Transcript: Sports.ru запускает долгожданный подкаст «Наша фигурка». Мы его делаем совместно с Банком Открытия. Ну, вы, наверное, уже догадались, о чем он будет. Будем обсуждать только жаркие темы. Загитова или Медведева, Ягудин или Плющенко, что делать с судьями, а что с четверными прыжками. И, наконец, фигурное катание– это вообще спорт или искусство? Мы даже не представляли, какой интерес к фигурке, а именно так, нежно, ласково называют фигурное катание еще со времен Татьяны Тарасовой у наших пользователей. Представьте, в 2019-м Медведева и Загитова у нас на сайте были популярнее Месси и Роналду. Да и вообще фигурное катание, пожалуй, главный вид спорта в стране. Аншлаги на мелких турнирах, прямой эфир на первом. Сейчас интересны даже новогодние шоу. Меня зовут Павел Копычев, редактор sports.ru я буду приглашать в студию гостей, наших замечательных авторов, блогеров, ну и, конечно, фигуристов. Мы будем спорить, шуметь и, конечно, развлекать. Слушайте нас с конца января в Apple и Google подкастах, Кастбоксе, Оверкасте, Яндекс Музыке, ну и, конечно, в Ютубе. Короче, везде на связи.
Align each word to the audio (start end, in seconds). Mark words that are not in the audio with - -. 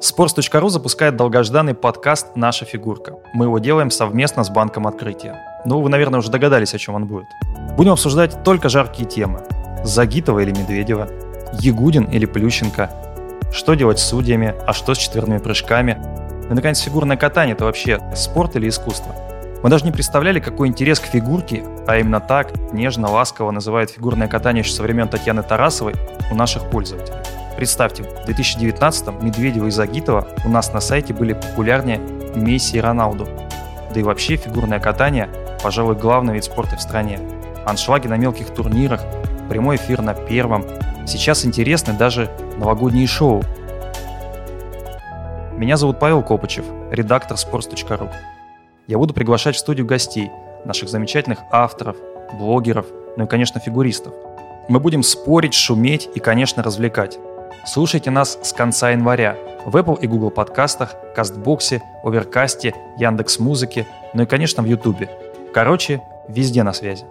Sports.ru 0.00 0.70
запускает 0.70 1.16
долгожданный 1.16 1.74
подкаст 1.74 2.28
«Наша 2.34 2.64
фигурка». 2.64 3.16
Мы 3.34 3.44
его 3.44 3.58
делаем 3.58 3.90
совместно 3.90 4.44
с 4.44 4.48
Банком 4.48 4.86
Открытия. 4.86 5.36
Ну, 5.66 5.82
вы, 5.82 5.90
наверное, 5.90 6.20
уже 6.20 6.30
догадались, 6.30 6.72
о 6.72 6.78
чем 6.78 6.94
он 6.94 7.06
будет. 7.06 7.26
Будем 7.76 7.92
обсуждать 7.92 8.42
только 8.42 8.70
жаркие 8.70 9.06
темы. 9.06 9.42
Загитова 9.84 10.38
или 10.38 10.52
Медведева, 10.52 11.06
Ягудин 11.52 12.04
или 12.04 12.24
Плющенко, 12.24 12.90
что 13.52 13.74
делать 13.74 13.98
с 13.98 14.08
судьями, 14.08 14.54
а 14.66 14.72
что 14.72 14.94
с 14.94 14.98
четверными 14.98 15.38
прыжками. 15.38 15.98
И, 16.50 16.54
наконец, 16.54 16.78
фигурное 16.80 17.18
катание– 17.18 17.54
это 17.54 17.66
вообще 17.66 18.00
спорт 18.16 18.56
или 18.56 18.70
искусство? 18.70 19.14
Мы 19.62 19.68
даже 19.68 19.84
не 19.84 19.92
представляли, 19.92 20.40
какой 20.40 20.68
интерес 20.68 20.98
к 20.98 21.04
фигурке, 21.04 21.62
а 21.86 21.98
именно 21.98 22.20
так, 22.20 22.52
нежно, 22.72 23.10
ласково 23.10 23.50
называют 23.50 23.90
фигурное 23.90 24.28
катание 24.28 24.62
еще 24.62 24.72
со 24.72 24.82
времен 24.82 25.08
Татьяны 25.08 25.42
Тарасовой 25.42 25.94
у 26.30 26.34
наших 26.34 26.70
пользователей. 26.70 27.18
Представьте, 27.60 28.04
в 28.04 28.26
2019-м 28.26 29.22
Медведева 29.22 29.66
и 29.66 29.70
Загитова 29.70 30.26
у 30.46 30.48
нас 30.48 30.72
на 30.72 30.80
сайте 30.80 31.12
были 31.12 31.34
популярнее 31.34 31.98
Месси 32.34 32.78
и 32.78 32.80
Роналду. 32.80 33.28
Да 33.92 34.00
и 34.00 34.02
вообще 34.02 34.36
фигурное 34.36 34.80
катание, 34.80 35.28
пожалуй, 35.62 35.94
главный 35.94 36.32
вид 36.32 36.44
спорта 36.44 36.78
в 36.78 36.80
стране. 36.80 37.20
Аншлаги 37.66 38.06
на 38.06 38.16
мелких 38.16 38.48
турнирах, 38.54 39.02
прямой 39.50 39.76
эфир 39.76 40.00
на 40.00 40.14
первом. 40.14 40.64
Сейчас 41.06 41.44
интересны 41.44 41.92
даже 41.92 42.30
новогодние 42.56 43.06
шоу. 43.06 43.42
Меня 45.54 45.76
зовут 45.76 45.98
Павел 45.98 46.22
Копычев, 46.22 46.64
редактор 46.90 47.36
sports.ru 47.36 48.10
я 48.86 48.96
буду 48.96 49.12
приглашать 49.12 49.54
в 49.54 49.58
студию 49.58 49.86
гостей, 49.86 50.30
наших 50.64 50.88
замечательных 50.88 51.40
авторов, 51.50 51.96
блогеров, 52.32 52.86
ну 53.18 53.24
и, 53.24 53.26
конечно, 53.28 53.60
фигуристов. 53.60 54.14
Мы 54.70 54.80
будем 54.80 55.02
спорить, 55.02 55.52
шуметь 55.52 56.08
и, 56.14 56.20
конечно, 56.20 56.62
развлекать. 56.62 57.18
Слушайте 57.66 58.10
нас 58.10 58.38
с 58.42 58.52
конца 58.52 58.90
января 58.90 59.36
в 59.64 59.76
Apple 59.76 60.00
и 60.00 60.06
Google 60.06 60.30
подкастах, 60.30 60.94
Кастбоксе, 61.14 61.82
Оверкасте, 62.02 62.74
Яндекс 62.98 63.38
Музыке, 63.38 63.86
ну 64.14 64.22
и, 64.22 64.26
конечно, 64.26 64.62
в 64.62 64.66
Ютубе. 64.66 65.10
Короче, 65.52 66.02
везде 66.28 66.62
на 66.62 66.72
связи. 66.72 67.04